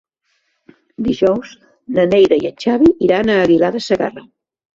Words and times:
Dijous 1.07 1.51
na 1.99 2.07
Neida 2.15 2.39
i 2.45 2.49
en 2.51 2.57
Xavi 2.65 2.91
iran 3.11 3.31
a 3.31 3.37
Aguilar 3.45 3.71
de 3.79 3.85
Segarra. 3.91 4.27